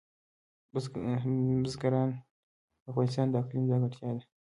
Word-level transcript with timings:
بزګان 0.73 2.09
د 2.81 2.85
افغانستان 2.91 3.25
د 3.29 3.33
اقلیم 3.41 3.63
ځانګړتیا 3.71 4.09
ده. 4.17 4.23